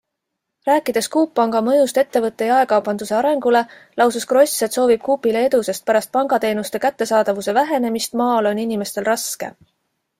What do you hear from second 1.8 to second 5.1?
ettevõtte jaekaubanduse arengule, lausus Gross, et soovib